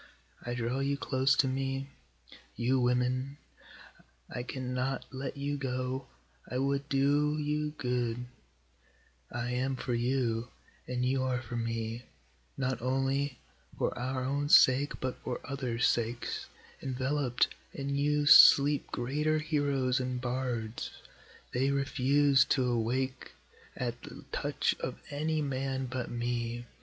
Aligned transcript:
I 0.43 0.55
draw 0.55 0.79
you 0.79 0.97
close 0.97 1.35
to 1.35 1.47
me, 1.47 1.89
you 2.55 2.79
women, 2.79 3.37
I 4.31 4.41
cannot 4.41 5.05
let 5.11 5.37
you 5.37 5.57
go, 5.57 6.07
I 6.49 6.57
would 6.57 6.89
do 6.89 7.37
you 7.37 7.75
good, 7.77 8.25
I 9.31 9.51
am 9.51 9.75
for 9.75 9.93
you, 9.93 10.47
and 10.87 11.05
you 11.05 11.21
are 11.21 11.39
for 11.39 11.55
me, 11.55 12.01
not 12.57 12.81
only 12.81 13.37
for 13.77 13.95
our 13.95 14.23
own 14.23 14.49
sake, 14.49 14.99
but 14.99 15.19
for 15.19 15.37
othersŌĆÖ 15.41 15.83
sakes, 15.83 16.47
EnvelopŌĆÖd 16.81 17.47
in 17.73 17.95
you 17.95 18.25
sleep 18.25 18.87
greater 18.87 19.37
heroes 19.37 19.99
and 19.99 20.19
bards, 20.19 20.89
They 21.53 21.69
refuse 21.69 22.43
to 22.45 22.65
awake 22.65 23.33
at 23.75 24.01
the 24.01 24.25
touch 24.31 24.73
of 24.79 24.99
any 25.11 25.43
man 25.43 25.85
but 25.85 26.09
me. 26.09 26.65